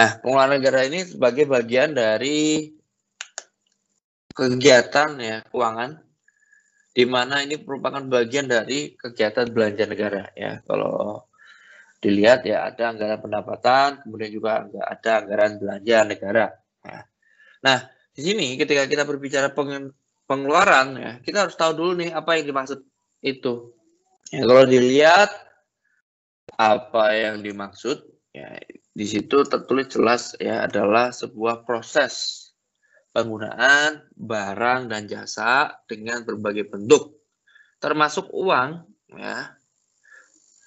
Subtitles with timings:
[0.00, 2.72] Nah, pengeluaran negara ini sebagai bagian dari
[4.32, 6.00] kegiatan ya keuangan
[6.96, 10.64] di mana ini merupakan bagian dari kegiatan belanja negara ya.
[10.64, 11.28] Kalau
[12.00, 16.46] dilihat ya ada anggaran pendapatan, kemudian juga ada anggaran belanja negara.
[16.80, 17.02] Nah,
[17.60, 17.78] nah
[18.16, 19.52] di sini ketika kita berbicara
[20.24, 22.80] pengeluaran ya, kita harus tahu dulu nih apa yang dimaksud
[23.20, 23.76] itu.
[24.32, 25.28] Ya, kalau dilihat
[26.56, 28.00] apa yang dimaksud
[28.32, 28.56] ya
[28.90, 32.46] di situ tertulis jelas ya adalah sebuah proses
[33.14, 37.18] penggunaan barang dan jasa dengan berbagai bentuk
[37.78, 39.54] termasuk uang ya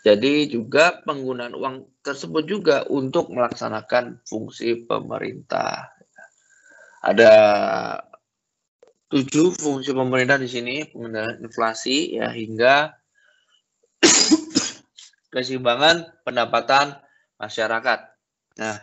[0.03, 5.91] jadi juga penggunaan uang tersebut juga untuk melaksanakan fungsi pemerintah
[7.03, 7.33] ada
[9.11, 12.95] tujuh fungsi pemerintah di sini pengendalian inflasi ya hingga
[15.33, 16.97] keseimbangan pendapatan
[17.37, 18.12] masyarakat.
[18.59, 18.77] Nah,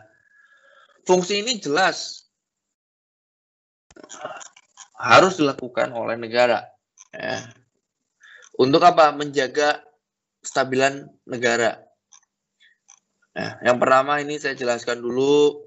[1.06, 2.26] fungsi ini jelas
[4.98, 6.66] harus dilakukan oleh negara.
[7.14, 7.50] Ya.
[8.58, 9.14] Untuk apa?
[9.14, 9.80] Menjaga
[10.42, 11.80] stabilan negara.
[13.30, 15.64] Nah, yang pertama ini saya jelaskan dulu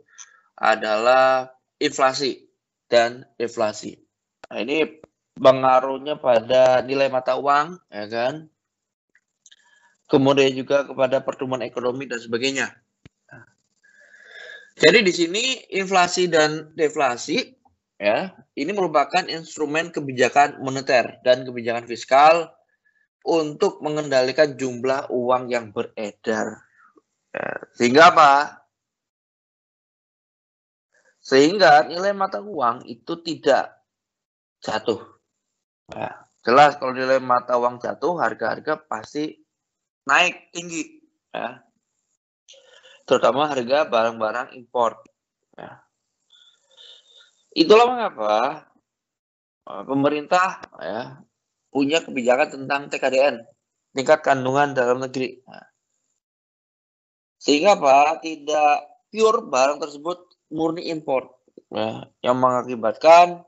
[0.60, 1.48] adalah
[1.80, 2.45] inflasi
[2.92, 3.98] dan deflasi.
[4.52, 4.86] Nah, ini
[5.34, 8.45] pengaruhnya pada nilai mata uang, ya kan?
[10.12, 12.83] Kemudian juga kepada pertumbuhan ekonomi dan sebagainya.
[14.74, 15.44] Jadi di sini
[15.78, 17.38] inflasi dan deflasi
[18.02, 22.50] ya ini merupakan instrumen kebijakan moneter dan kebijakan fiskal
[23.22, 26.66] untuk mengendalikan jumlah uang yang beredar.
[27.32, 28.32] Ya, sehingga apa?
[31.24, 33.78] Sehingga nilai mata uang itu tidak
[34.60, 35.00] jatuh.
[35.94, 39.38] Ya, jelas kalau nilai mata uang jatuh harga-harga pasti
[40.10, 41.00] naik tinggi.
[41.32, 41.64] Ya
[43.03, 45.03] terutama harga barang-barang impor
[45.59, 45.83] ya
[47.53, 48.65] Itulah mengapa
[49.69, 51.21] eh, pemerintah ya,
[51.69, 53.45] punya kebijakan tentang TKDN,
[53.93, 55.37] tingkat kandungan dalam negeri.
[55.45, 55.69] Nah,
[57.37, 58.17] sehingga apa?
[58.25, 58.73] Tidak
[59.14, 61.30] pure barang tersebut murni impor,
[61.70, 63.45] ya, yang mengakibatkan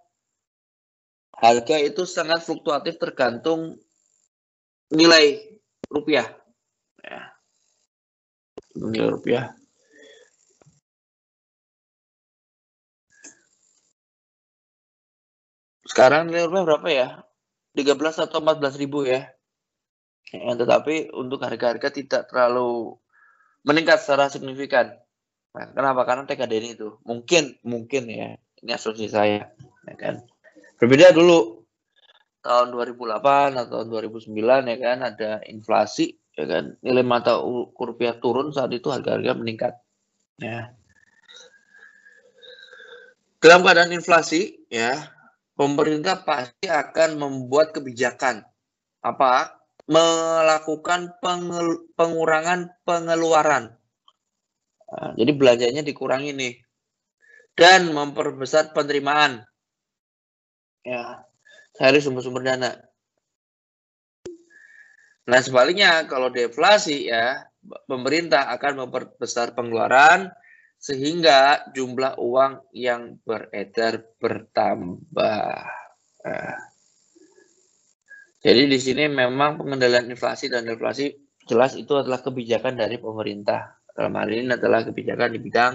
[1.36, 3.82] harga itu sangat fluktuatif tergantung
[4.94, 5.42] nilai
[5.90, 6.30] rupiah.
[8.76, 9.56] Nilai rupiah.
[15.88, 17.08] Sekarang nilai rupiah berapa ya?
[17.76, 19.32] 13 atau 14 ribu ya.
[20.32, 23.00] ya tetapi untuk harga-harga tidak terlalu
[23.64, 24.92] meningkat secara signifikan.
[25.56, 26.04] Nah, kenapa?
[26.04, 29.48] Karena TKDN itu mungkin mungkin ya ini asumsi saya,
[29.88, 30.20] ya kan.
[30.76, 31.64] Berbeda dulu
[32.44, 34.36] tahun 2008 atau 2009
[34.70, 37.40] ya kan ada inflasi ya kan nilai mata
[37.76, 39.74] rupiah turun saat itu harga-harga meningkat.
[40.40, 40.76] Ya.
[43.40, 45.16] Dalam keadaan inflasi ya
[45.56, 48.44] pemerintah pasti akan membuat kebijakan
[49.00, 53.78] apa melakukan pengel, pengurangan pengeluaran.
[54.86, 56.54] Nah, jadi belanjanya dikurangi nih
[57.56, 59.46] dan memperbesar penerimaan.
[60.86, 61.26] Ya,
[61.78, 62.78] dari sumber-sumber dana.
[65.26, 67.50] Nah sebaliknya kalau deflasi ya
[67.90, 70.30] pemerintah akan memperbesar pengeluaran
[70.78, 75.66] sehingga jumlah uang yang beredar bertambah.
[76.26, 76.58] Nah,
[78.46, 81.10] jadi di sini memang pengendalian inflasi dan deflasi
[81.50, 83.82] jelas itu adalah kebijakan dari pemerintah.
[83.90, 85.74] Dalam hal ini adalah kebijakan di bidang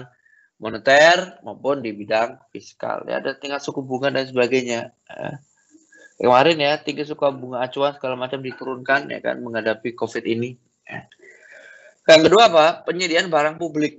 [0.63, 3.03] moneter maupun di bidang fiskal.
[3.11, 4.95] Ya, ada tingkat suku bunga dan sebagainya.
[5.11, 5.35] Nah,
[6.21, 10.53] kemarin ya tingkat suku bunga acuan segala macam diturunkan ya kan menghadapi COVID ini.
[10.85, 11.09] Ya.
[12.05, 12.65] Yang kedua apa?
[12.85, 13.97] Penyediaan barang publik.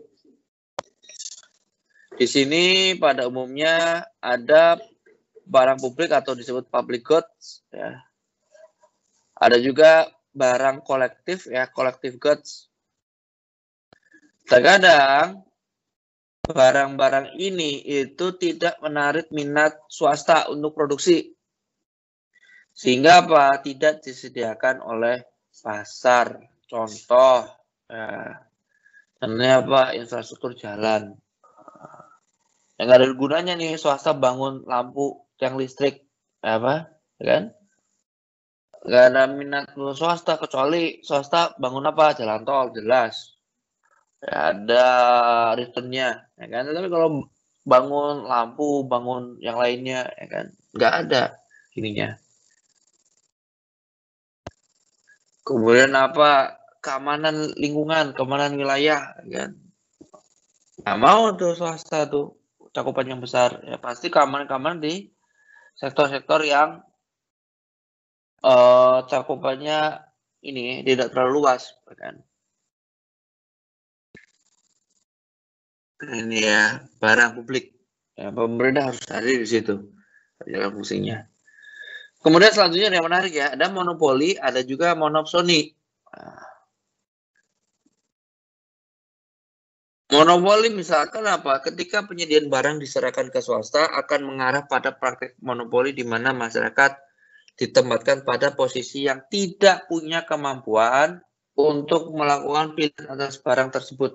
[2.14, 4.78] Di sini pada umumnya ada
[5.42, 7.98] barang publik atau disebut public goods ya.
[9.42, 12.70] Ada juga barang kolektif ya, collective goods.
[14.46, 15.42] Terkadang
[16.42, 21.31] barang-barang ini itu tidak menarik minat swasta untuk produksi.
[22.72, 23.60] Sehingga apa?
[23.60, 25.20] Tidak disediakan oleh
[25.52, 26.40] pasar.
[26.64, 27.44] Contoh,
[27.88, 28.40] ya,
[29.60, 29.92] apa?
[29.92, 31.12] Infrastruktur jalan.
[32.80, 36.02] Yang gak ada gunanya nih swasta bangun lampu yang listrik.
[36.40, 36.88] Apa?
[37.20, 37.42] Ya kan?
[38.82, 42.16] Gak ada minat swasta kecuali swasta bangun apa?
[42.16, 43.36] Jalan tol jelas.
[44.22, 44.86] Ya, ada
[45.58, 46.66] returnnya ya kan?
[46.66, 47.26] Tapi kalau
[47.62, 50.46] bangun lampu bangun yang lainnya ya kan?
[50.74, 51.22] Nggak ada
[51.74, 52.18] ininya
[55.42, 59.62] kemudian apa keamanan lingkungan keamanan wilayah ya kan
[60.82, 62.34] Nggak mau tuh swasta tuh
[62.74, 63.62] cakupan yang besar.
[63.62, 65.14] Ya pasti keamanan-keamanan di
[65.78, 66.82] sektor-sektor yang
[68.42, 70.02] uh, cakupannya
[70.42, 72.18] ini tidak terlalu luas, kan?
[76.02, 76.62] Ini ya
[76.98, 77.78] barang publik.
[78.18, 79.86] Ya, pemerintah harus hadir di situ.
[80.42, 81.22] Jalan fungsinya.
[82.22, 85.74] Kemudian selanjutnya yang menarik ya, ada monopoli, ada juga monopsoni.
[90.12, 91.58] Monopoli misalkan apa?
[91.64, 96.94] Ketika penyediaan barang diserahkan ke swasta akan mengarah pada praktek monopoli di mana masyarakat
[97.56, 101.18] ditempatkan pada posisi yang tidak punya kemampuan
[101.56, 104.12] untuk melakukan pilihan atas barang tersebut.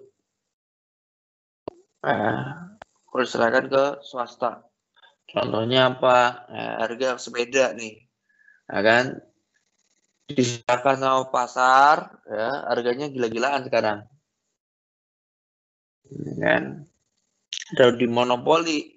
[2.05, 2.77] Nah,
[3.09, 4.63] diserahkan ke swasta.
[5.27, 6.47] Contohnya apa?
[6.47, 8.07] Nah, harga sepeda nih.
[8.71, 9.05] Nah, kan?
[10.27, 14.03] Diserahkan sama pasar, ya, harganya gila-gilaan sekarang
[16.39, 16.87] kan
[17.75, 18.95] dan di monopoli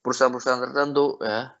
[0.00, 1.52] perusahaan-perusahaan tertentu ya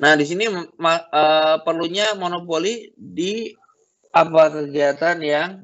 [0.00, 3.52] Nah, di sini uh, perlunya monopoli di
[4.16, 5.60] apa kegiatan yang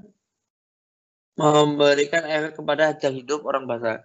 [1.36, 4.04] memberikan efek kepada hajat hidup orang bahasa.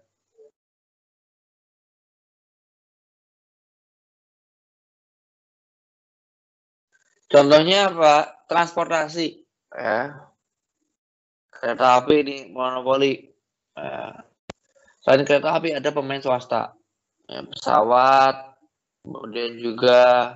[7.32, 8.44] Contohnya apa?
[8.52, 10.28] Transportasi ya
[11.62, 13.32] kereta api ini monopoli
[13.78, 14.26] ya.
[15.06, 16.74] selain kereta api ada pemain swasta
[17.30, 18.58] ya, pesawat
[19.06, 20.36] kemudian juga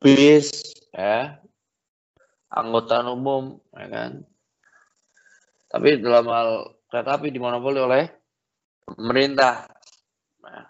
[0.00, 0.50] bis
[0.96, 1.36] ya
[2.48, 4.12] anggota umum ya kan
[5.68, 6.48] tapi dalam hal
[6.88, 8.04] kereta api dimonopoli oleh
[8.88, 9.68] pemerintah.
[10.40, 10.64] Nah.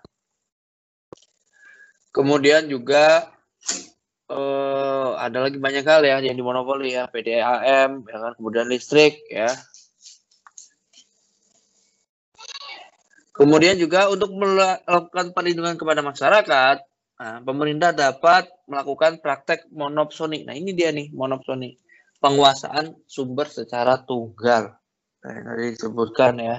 [2.10, 3.30] kemudian juga
[4.26, 7.06] uh, ada lagi banyak hal ya yang dimonopoli ya.
[7.06, 8.32] PDAM ya kan?
[8.34, 9.54] Kemudian listrik ya.
[13.38, 16.76] Kemudian juga untuk melakukan perlindungan kepada masyarakat
[17.22, 20.42] nah, pemerintah dapat melakukan praktek monopsoni.
[20.42, 21.78] Nah ini dia nih monopsoni.
[22.18, 24.74] Penguasaan sumber secara tunggal
[25.22, 26.56] nah, tadi disebutkan ya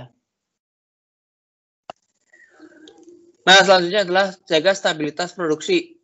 [3.50, 5.98] Nah, selanjutnya adalah jaga stabilitas produksi.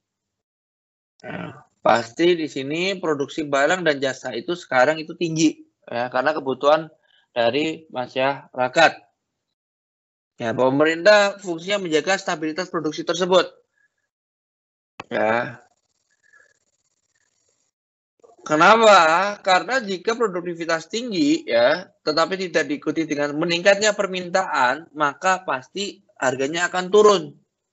[1.22, 6.90] Nah, pasti di sini produksi barang dan jasa itu sekarang itu tinggi ya karena kebutuhan
[7.38, 8.92] dari masyarakat.
[10.42, 13.46] Ya, pemerintah fungsinya menjaga stabilitas produksi tersebut.
[15.08, 15.65] Ya.
[18.46, 19.42] Kenapa?
[19.42, 26.86] Karena jika produktivitas tinggi ya, tetapi tidak diikuti dengan meningkatnya permintaan, maka pasti harganya akan
[26.94, 27.24] turun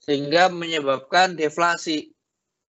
[0.00, 2.10] sehingga menyebabkan deflasi.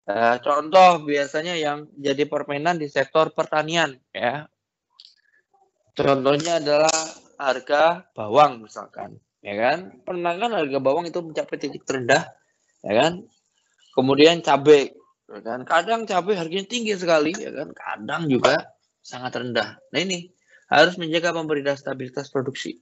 [0.03, 4.51] Uh, contoh biasanya yang jadi permainan di sektor pertanian ya.
[5.95, 6.91] Contohnya adalah
[7.37, 10.01] harga bawang misalkan, ya kan?
[10.01, 12.33] Pernah kan harga bawang itu mencapai titik terendah,
[12.81, 13.21] ya kan?
[13.93, 14.89] Kemudian cabai,
[15.41, 15.65] kan?
[15.65, 17.73] Kadang cabai harganya tinggi sekali, ya kan?
[17.73, 19.79] Kadang juga sangat rendah.
[19.89, 20.29] Nah ini
[20.69, 22.81] harus menjaga pemerintah stabilitas produksi.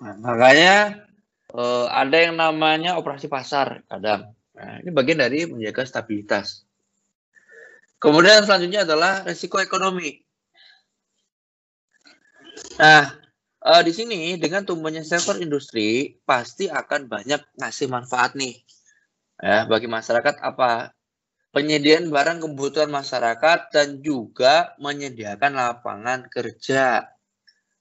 [0.00, 1.04] Nah, makanya
[1.52, 4.32] uh, ada yang namanya operasi pasar kadang.
[4.56, 6.64] Nah, ini bagian dari menjaga stabilitas.
[8.00, 10.24] Kemudian selanjutnya adalah resiko ekonomi.
[12.80, 13.12] Nah,
[13.60, 18.56] uh, di sini dengan tumbuhnya sektor industri pasti akan banyak ngasih manfaat nih.
[19.40, 20.92] Ya, bagi masyarakat apa?
[21.50, 27.10] Penyediaan barang kebutuhan masyarakat dan juga menyediakan lapangan kerja.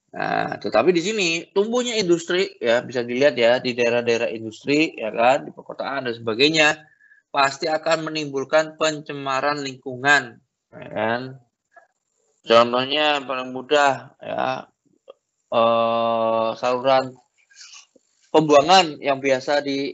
[0.10, 5.46] Nah, tetapi di sini tumbuhnya industri ya bisa dilihat ya di daerah-daerah industri ya kan
[5.46, 6.82] di perkotaan dan sebagainya
[7.30, 10.42] pasti akan menimbulkan pencemaran lingkungan
[10.74, 11.22] ya kan.
[12.42, 14.66] Contohnya paling mudah ya
[15.54, 17.14] eh, saluran
[18.34, 19.94] pembuangan yang biasa di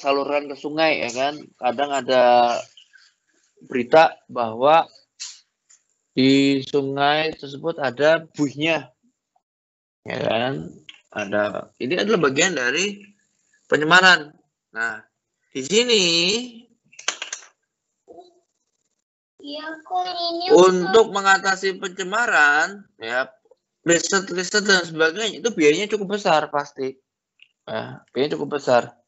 [0.00, 1.34] saluran ke sungai ya kan.
[1.60, 2.56] Kadang ada
[3.68, 4.88] berita bahwa
[6.16, 8.88] di sungai tersebut ada buihnya
[10.08, 10.72] ya kan?
[11.10, 13.02] Ada ini adalah bagian dari
[13.68, 14.32] penyemaran
[14.70, 15.02] nah
[15.50, 16.04] di sini
[19.42, 19.66] ya,
[20.54, 23.26] untuk mengatasi pencemaran ya
[23.82, 26.94] riset-riset dan sebagainya itu biayanya cukup besar pasti.
[27.66, 28.99] Ya, biayanya cukup besar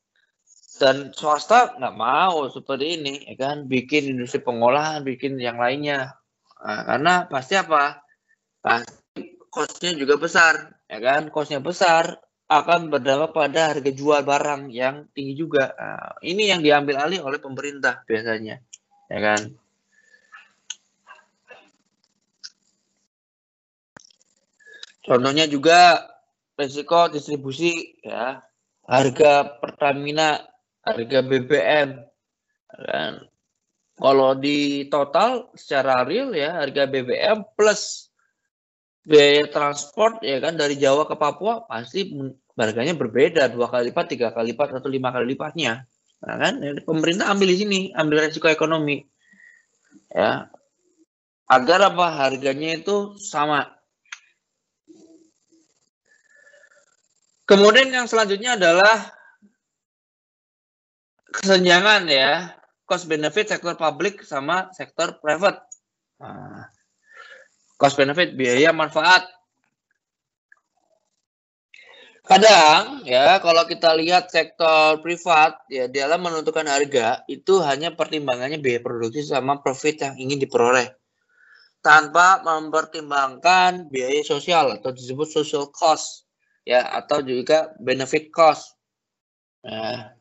[0.83, 3.71] dan swasta nggak mau seperti ini ya kan?
[3.71, 6.19] Bikin industri pengolahan bikin yang lainnya.
[6.59, 8.03] Nah, karena pasti apa?
[8.59, 11.31] Pasti costnya juga besar ya kan?
[11.31, 12.19] Costnya besar
[12.51, 15.71] akan berdampak pada harga jual barang yang tinggi juga.
[15.71, 18.59] Nah, ini yang diambil alih oleh pemerintah biasanya
[19.07, 19.55] ya kan?
[25.07, 26.03] Contohnya juga
[26.59, 28.43] risiko distribusi ya.
[28.83, 30.43] Harga Pertamina
[30.83, 31.89] harga BBM
[32.73, 33.13] kan.
[33.93, 38.11] Kalau di total secara real ya harga BBM plus
[39.03, 42.11] biaya transport ya kan dari Jawa ke Papua pasti
[42.59, 45.87] harganya berbeda dua kali lipat, tiga kali lipat atau lima kali lipatnya.
[46.23, 49.03] Nah, kan pemerintah ambil di sini, ambil resiko ekonomi.
[50.13, 50.47] Ya.
[51.51, 53.75] Agar apa harganya itu sama.
[57.45, 59.13] Kemudian yang selanjutnya adalah
[61.33, 62.53] kesenjangan ya,
[62.85, 65.65] cost benefit sektor publik sama sektor private.
[66.21, 66.69] Nah,
[67.81, 69.27] cost benefit biaya manfaat
[72.23, 78.79] Kadang ya kalau kita lihat sektor privat ya dalam menentukan harga itu hanya pertimbangannya biaya
[78.79, 80.87] produksi sama profit yang ingin diperoleh
[81.83, 86.23] tanpa mempertimbangkan biaya sosial atau disebut social cost
[86.63, 88.79] ya atau juga benefit cost.
[89.67, 90.15] Nah,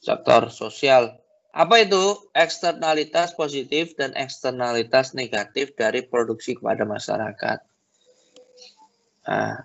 [0.00, 1.20] sektor sosial.
[1.50, 7.58] Apa itu eksternalitas positif dan eksternalitas negatif dari produksi kepada masyarakat?
[9.26, 9.58] Nah,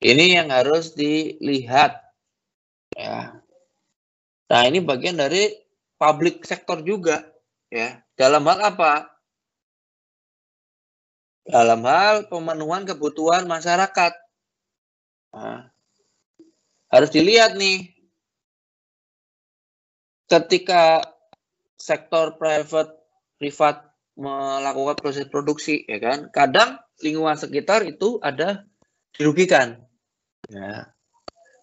[0.00, 1.98] ini yang harus dilihat.
[2.94, 3.40] Ya.
[4.50, 5.56] Nah, ini bagian dari
[5.96, 7.24] public sektor juga.
[7.72, 8.04] Ya.
[8.14, 9.08] Dalam hal apa?
[11.48, 14.12] Dalam hal pemenuhan kebutuhan masyarakat.
[15.32, 15.72] Nah,
[16.92, 17.99] harus dilihat nih.
[20.30, 21.02] Ketika
[21.74, 22.94] sektor private
[23.34, 28.68] privat melakukan proses produksi ya kan kadang lingkungan sekitar itu ada
[29.16, 29.80] dirugikan
[30.46, 30.92] ya,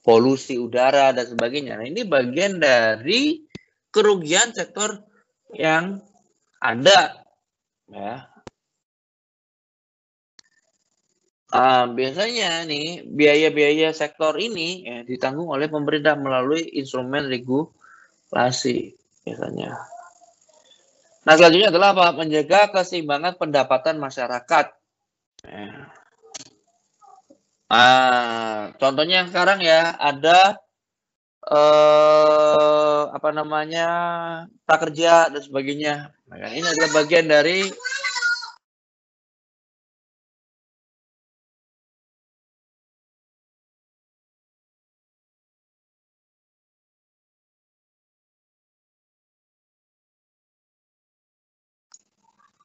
[0.02, 1.80] polusi udara dan sebagainya.
[1.80, 3.46] Nah, ini bagian dari
[3.94, 5.06] kerugian sektor
[5.56, 6.02] yang
[6.60, 7.24] ada.
[7.88, 8.28] Ya.
[11.48, 17.32] Uh, biasanya nih biaya-biaya sektor ini ya, ditanggung oleh pemerintah melalui instrumen
[18.27, 18.91] regulasi
[19.24, 19.72] biasanya.
[21.24, 22.07] Nah selanjutnya adalah apa?
[22.15, 24.65] Menjaga keseimbangan pendapatan masyarakat.
[25.43, 25.91] Ya.
[27.67, 30.55] Ah, contohnya yang sekarang ya ada
[31.51, 33.88] eh, apa namanya
[34.63, 36.15] prakerja dan sebagainya.
[36.31, 37.67] Nah, ini adalah bagian dari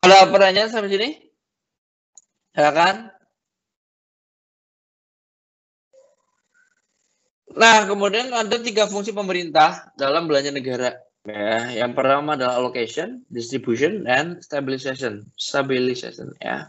[0.03, 1.09] Ada pertanyaan sampai sini?
[2.59, 3.15] Silakan.
[7.53, 10.99] Nah, kemudian ada tiga fungsi pemerintah dalam belanja negara.
[11.23, 15.23] Ya, yang pertama adalah allocation, distribution, and stabilization.
[15.39, 16.67] Stabilization, ya.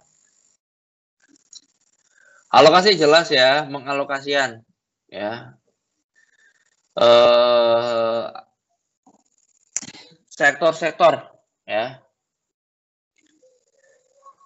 [2.54, 4.62] Alokasi jelas ya, mengalokasian,
[5.10, 5.58] ya.
[6.94, 8.26] Eh,
[10.30, 11.34] sektor-sektor,
[11.66, 11.98] ya.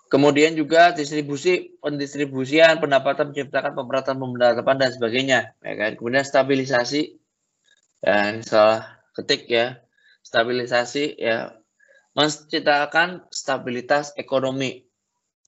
[0.08, 5.40] Kemudian juga distribusi, pendistribusian, pendapatan menciptakan pemerataan pemerataan dan sebagainya.
[5.60, 5.92] Ya kan?
[6.00, 7.20] Kemudian stabilisasi
[8.00, 9.84] dan salah ketik ya,
[10.24, 11.60] stabilisasi ya
[12.16, 14.88] menciptakan stabilitas ekonomi.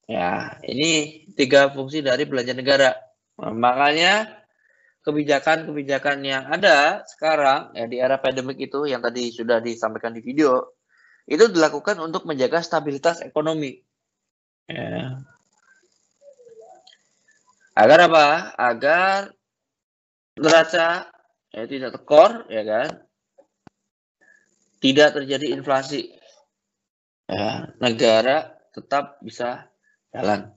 [0.10, 2.98] Ya, ini tiga fungsi dari belanja negara.
[3.40, 4.44] Nah, makanya
[5.08, 10.76] kebijakan-kebijakan yang ada sekarang ya di era pandemik itu yang tadi sudah disampaikan di video
[11.30, 13.80] itu dilakukan untuk menjaga stabilitas ekonomi
[14.70, 15.18] Ya.
[17.74, 18.54] Agar apa?
[18.54, 19.34] Agar
[20.38, 21.10] neraca
[21.50, 22.90] ya tidak tekor, ya kan?
[24.78, 26.14] Tidak terjadi inflasi.
[27.26, 29.70] Ya, negara tetap bisa
[30.14, 30.54] jalan.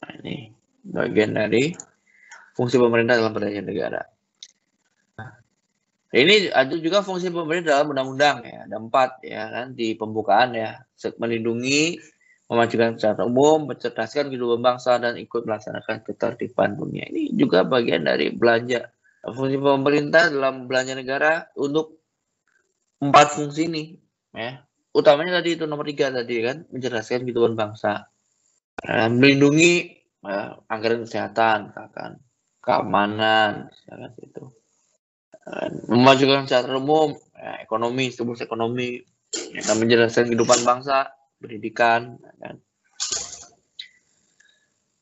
[0.00, 0.54] Nah, ini
[0.86, 1.74] bagian dari
[2.54, 4.02] fungsi pemerintah dalam berdaya negara.
[5.18, 5.30] Nah,
[6.14, 10.82] ini ada juga fungsi pemerintah dalam undang-undang ya, ada empat ya kan di pembukaan ya,
[11.20, 12.00] melindungi
[12.50, 17.06] memajukan secara umum, mencerdaskan kehidupan bangsa, dan ikut melaksanakan ketertiban dunia.
[17.06, 18.90] Ini juga bagian dari belanja.
[19.22, 22.02] Fungsi pemerintah dalam belanja negara untuk
[22.98, 23.94] empat fungsi ini.
[24.34, 24.66] Ya.
[24.90, 28.10] Utamanya tadi itu nomor tiga tadi kan, mencerdaskan kehidupan bangsa.
[28.88, 29.92] melindungi
[30.24, 32.16] ya, anggaran kesehatan, kan,
[32.64, 34.48] keamanan, ya, itu.
[35.88, 39.04] memajukan secara umum, ya, ekonomi, stimulus ekonomi,
[39.52, 42.20] ya, menjelaskan kehidupan bangsa, pendidikan.
[42.20, 42.54] Ya kan.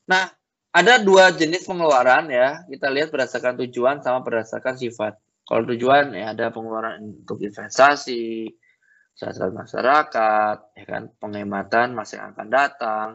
[0.09, 0.25] Nah,
[0.73, 2.65] ada dua jenis pengeluaran ya.
[2.65, 5.19] Kita lihat berdasarkan tujuan sama berdasarkan sifat.
[5.45, 8.53] Kalau tujuan ya ada pengeluaran untuk investasi,
[9.19, 13.09] sosial masyarakat, ya kan, penghematan masa yang akan datang,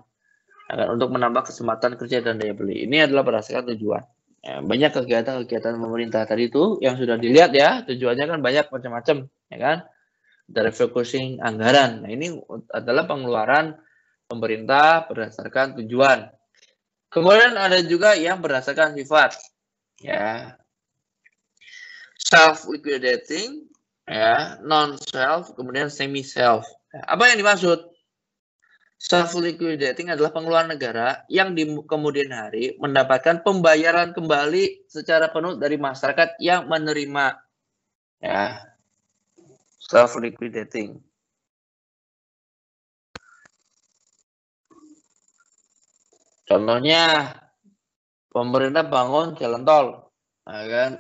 [0.68, 2.84] akan untuk menambah kesempatan kerja dan daya beli.
[2.90, 4.04] Ini adalah berdasarkan tujuan.
[4.44, 9.58] Ya, banyak kegiatan-kegiatan pemerintah tadi itu yang sudah dilihat ya, tujuannya kan banyak macam-macam, ya
[9.62, 9.78] kan?
[10.44, 12.04] Dari focusing anggaran.
[12.04, 12.36] Nah, ini
[12.72, 13.80] adalah pengeluaran
[14.28, 16.28] pemerintah berdasarkan tujuan.
[17.14, 19.38] Kemudian ada juga yang berdasarkan sifat.
[20.02, 20.58] Ya.
[22.18, 23.70] Self liquidating,
[24.10, 26.66] ya, non self, kemudian semi self.
[26.90, 27.94] Apa yang dimaksud?
[28.98, 35.76] Self liquidating adalah pengeluaran negara yang di kemudian hari mendapatkan pembayaran kembali secara penuh dari
[35.76, 37.36] masyarakat yang menerima
[38.24, 38.64] ya
[39.88, 41.04] self liquidating.
[46.44, 47.34] Contohnya
[48.32, 49.88] pemerintah bangun jalan tol,
[50.44, 50.92] nah, kan?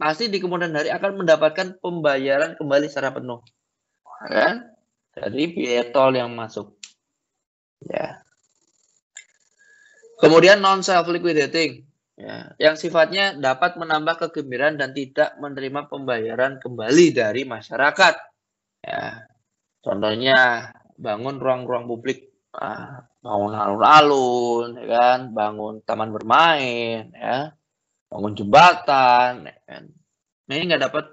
[0.00, 3.40] pasti di kemudian hari akan mendapatkan pembayaran kembali secara penuh,
[4.04, 4.54] nah, kan?
[5.16, 6.76] Dari biaya tol yang masuk.
[7.88, 8.22] Ya.
[10.20, 11.89] Kemudian non self liquidating
[12.20, 18.14] ya, yang sifatnya dapat menambah kegembiraan dan tidak menerima pembayaran kembali dari masyarakat.
[18.84, 19.24] Ya.
[19.80, 27.56] Contohnya bangun ruang-ruang publik, ah, bangun alun-alun, ya kan, bangun taman bermain, ya,
[28.12, 29.88] bangun jembatan, ya kan.
[30.44, 31.06] Nah, ini nggak dapat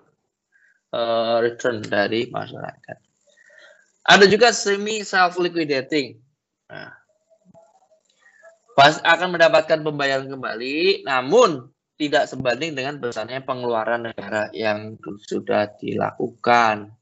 [0.91, 2.97] uh, return dari masyarakat.
[4.03, 6.27] Ada juga semi self liquidating
[6.67, 6.91] Nah,
[8.77, 11.65] pas akan mendapatkan pembayaran kembali, namun
[11.97, 16.93] tidak sebanding dengan besarnya pengeluaran negara yang sudah dilakukan.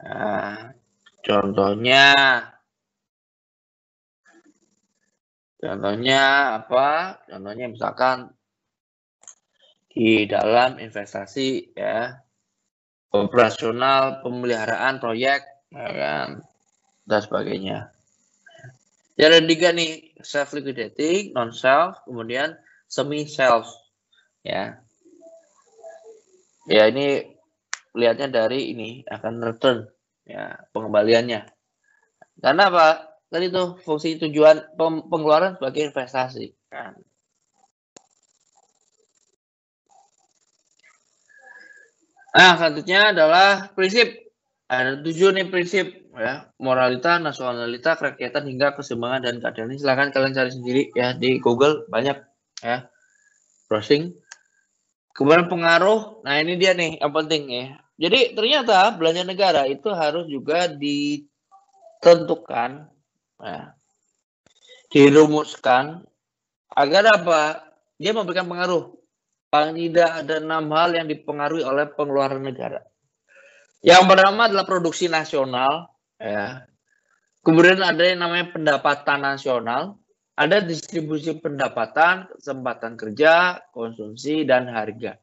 [0.00, 0.72] Nah,
[1.20, 2.08] contohnya,
[5.60, 6.22] contohnya
[6.64, 7.20] apa?
[7.28, 8.32] Contohnya misalkan
[9.92, 12.16] di dalam investasi ya
[13.12, 16.28] operasional pemeliharaan proyek ya kan,
[17.04, 17.92] dan sebagainya.
[19.20, 22.56] Ya ada tiga nih, self liquidating, non self, kemudian
[22.88, 23.68] semi self.
[24.42, 24.82] Ya.
[26.70, 27.26] Ya ini
[27.92, 29.78] lihatnya dari ini akan return
[30.24, 31.46] ya pengembaliannya.
[32.38, 32.88] Karena apa?
[33.32, 34.76] Tadi tuh fungsi tujuan
[35.08, 36.94] pengeluaran sebagai investasi kan.
[42.32, 44.31] Nah, selanjutnya adalah prinsip
[44.72, 49.76] ada tujuh nih prinsip ya moralita, nasionalita, kerakyatan hingga keseimbangan dan keadilan.
[49.76, 52.16] Ini silahkan kalian cari sendiri ya di Google banyak
[52.64, 52.88] ya
[53.68, 54.16] browsing.
[55.12, 57.76] Kemudian pengaruh, nah ini dia nih yang penting ya.
[58.00, 62.88] Jadi ternyata belanja negara itu harus juga ditentukan,
[63.44, 63.76] ya,
[64.88, 66.00] dirumuskan
[66.72, 67.60] agar apa?
[68.00, 68.88] Dia memberikan pengaruh.
[69.52, 72.80] Paling tidak ada enam hal yang dipengaruhi oleh pengeluaran negara.
[73.82, 76.62] Yang pertama adalah produksi nasional, ya.
[77.42, 79.98] Kemudian ada yang namanya pendapatan nasional,
[80.38, 85.18] ada distribusi pendapatan, kesempatan kerja, konsumsi, dan harga.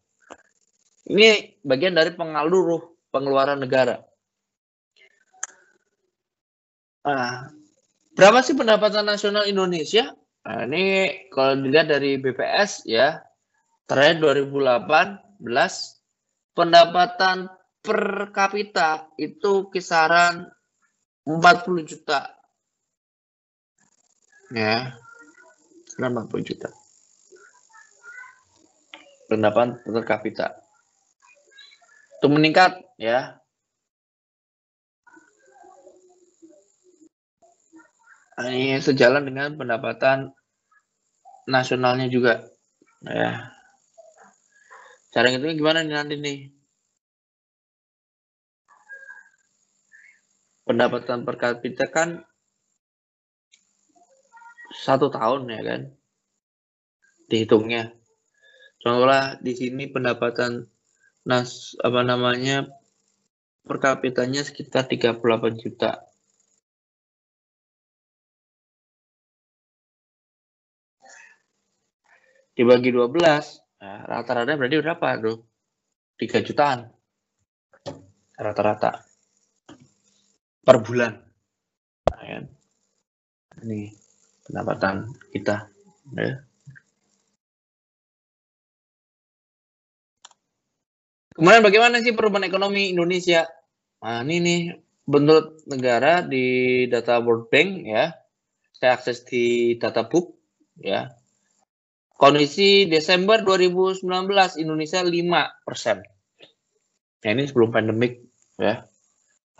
[1.07, 4.03] Ini bagian dari pengaruh pengeluaran negara.
[7.07, 7.47] Nah,
[8.13, 10.11] berapa sih pendapatan nasional Indonesia?
[10.43, 13.23] Nah, ini kalau dilihat dari BPS ya,
[13.87, 15.39] terakhir 2018
[16.53, 20.47] pendapatan per kapita itu kisaran
[21.23, 22.35] 40 juta.
[24.51, 24.97] Ya.
[25.99, 26.69] 40 juta.
[29.29, 30.57] Pendapatan per kapita.
[32.19, 33.37] Itu meningkat ya.
[38.39, 40.31] Ini sejalan dengan pendapatan
[41.45, 42.47] nasionalnya juga.
[43.03, 43.51] Ya.
[45.11, 46.58] Cara itu gimana nih nanti nih?
[50.69, 52.21] Pendapatan per kapita kan
[54.69, 55.81] satu tahun ya kan
[57.25, 57.97] dihitungnya.
[58.77, 60.69] Contohnya di sini pendapatan
[61.25, 62.69] nas apa namanya
[63.65, 66.05] per kapitanya sekitar 38 juta.
[72.53, 73.17] Dibagi 12
[73.81, 75.37] nah, rata-rata berarti berapa tuh?
[76.21, 76.79] 3 jutaan.
[78.37, 79.08] Rata-rata
[80.69, 81.17] per bulan.
[82.13, 82.39] Nah, ya.
[83.65, 83.89] Ini
[84.45, 85.65] pendapatan kita.
[86.13, 86.45] Ya.
[91.33, 93.49] Kemudian bagaimana sih perubahan ekonomi Indonesia?
[94.05, 94.61] Nah, ini nih
[95.09, 98.13] bentuk negara di data World Bank ya.
[98.77, 100.37] Saya akses di data book
[100.77, 101.09] ya.
[102.13, 104.05] Kondisi Desember 2019
[104.61, 105.97] Indonesia 5 persen.
[107.25, 108.21] Nah, ini sebelum pandemik
[108.61, 108.85] ya.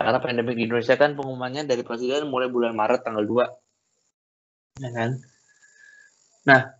[0.00, 4.80] Karena pandemi di Indonesia kan pengumumannya dari presiden mulai bulan Maret tanggal 2.
[4.80, 5.10] ya kan?
[6.48, 6.72] Nah,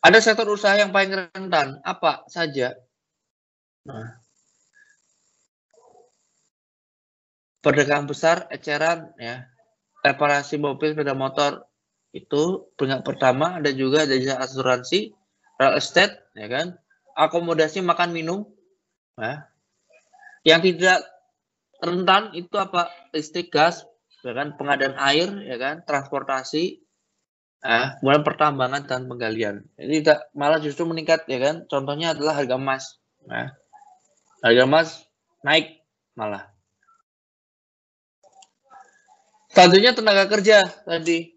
[0.00, 2.72] ada sektor usaha yang paling rentan, apa saja?
[3.84, 4.16] Nah,
[7.60, 9.44] perdagangan besar, eceran, ya,
[10.00, 11.68] reparasi mobil, sepeda motor,
[12.16, 15.12] itu peringkat pertama ada juga jasa asuransi,
[15.60, 16.80] real estate, ya kan,
[17.12, 18.48] akomodasi makan minum,
[19.20, 19.44] ya.
[20.48, 21.04] yang tidak
[21.80, 23.84] rentan itu apa listrik, gas,
[24.24, 26.84] ya kan, pengadaan air, ya kan, transportasi,
[27.64, 29.64] ya, kemudian pertambangan dan penggalian.
[29.80, 31.64] Ini tidak malah justru meningkat, ya kan.
[31.66, 33.56] Contohnya adalah harga emas, ya.
[34.44, 34.88] harga emas
[35.44, 35.80] naik
[36.16, 36.52] malah.
[39.50, 41.34] Tentunya tenaga kerja tadi.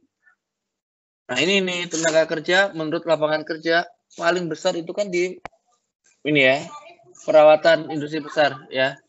[1.23, 5.33] Nah ini nih tenaga kerja menurut lapangan kerja paling besar itu kan di
[6.21, 6.61] ini ya
[7.25, 8.99] perawatan industri besar ya.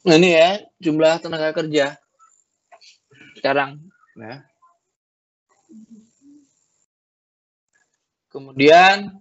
[0.00, 2.00] Nah, ini ya jumlah tenaga kerja
[3.36, 3.76] sekarang.
[4.16, 4.48] Ya.
[8.32, 9.12] Kemudian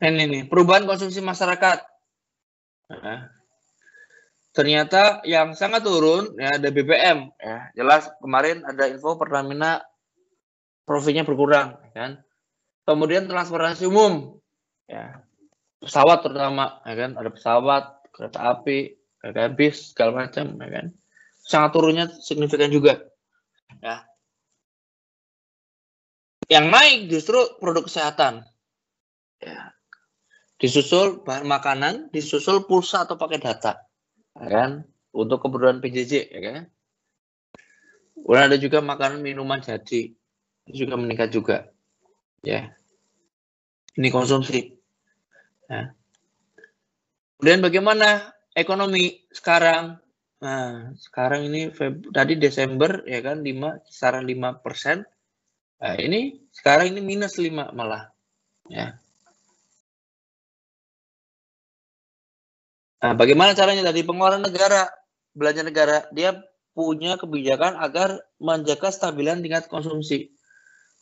[0.00, 1.84] ini nih perubahan konsumsi masyarakat.
[2.90, 3.28] Nah,
[4.56, 9.84] ternyata yang sangat turun ya ada BBM ya jelas kemarin ada info Pertamina
[10.88, 12.24] profitnya berkurang kan.
[12.88, 14.40] Kemudian transportasi umum
[14.88, 15.20] ya
[15.84, 20.86] pesawat terutama ya kan ada pesawat kereta api, kereta bis, segala macam, ya kan.
[21.40, 23.00] Sangat turunnya signifikan juga.
[23.80, 24.04] Ya.
[26.52, 28.44] Yang naik justru produk kesehatan.
[29.40, 29.72] Ya.
[30.60, 33.80] Disusul bahan makanan, disusul pulsa atau pakai data.
[34.36, 34.70] Ya kan?
[35.16, 36.62] Untuk kebutuhan PJJ, ya kan.
[38.20, 40.12] Kemudian ada juga makanan minuman jadi.
[40.68, 41.72] Juga meningkat juga.
[42.44, 42.76] Ya.
[43.96, 44.76] Ini konsumsi.
[45.72, 45.96] Ya.
[47.40, 49.96] Kemudian bagaimana ekonomi sekarang?
[50.44, 55.08] Nah, sekarang ini Feb tadi Desember ya kan 5 kisaran 5 persen.
[55.80, 58.12] Nah, ini sekarang ini minus 5 malah.
[58.68, 59.00] Ya.
[63.00, 64.92] Nah, bagaimana caranya dari pengeluaran negara,
[65.32, 66.36] belanja negara, dia
[66.76, 70.28] punya kebijakan agar menjaga stabilan tingkat konsumsi.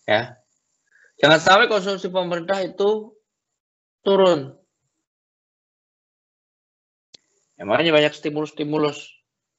[0.07, 0.39] Ya.
[1.19, 3.11] Jangan sampai konsumsi pemerintah itu
[4.07, 4.58] turun.
[7.59, 9.11] Ya, makanya banyak stimulus-stimulus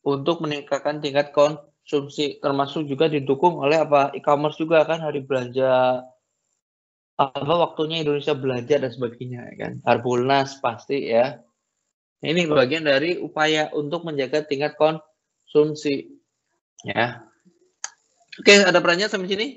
[0.08, 6.00] untuk meningkatkan tingkat konsumsi termasuk juga didukung oleh apa e-commerce juga kan hari belanja
[7.20, 9.74] apa waktunya Indonesia belanja dan sebagainya ya kan.
[9.84, 11.44] Harbolnas pasti ya.
[12.24, 16.16] Ini bagian dari upaya untuk menjaga tingkat konsumsi
[16.88, 17.20] ya.
[18.40, 19.48] Oke ada perannya sampai sini